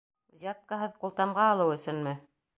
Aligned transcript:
Взяткаһыҙ 0.37 0.95
ҡултамға 1.03 1.47
алыу 1.53 1.77
өсөнмө? 1.77 2.17